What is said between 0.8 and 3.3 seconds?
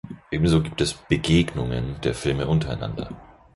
es „Begegnungen“ der Filme untereinander.